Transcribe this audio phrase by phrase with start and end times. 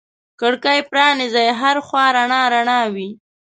[0.39, 3.09] کړکۍ پرانیزې هر خوا رڼا رڼا وي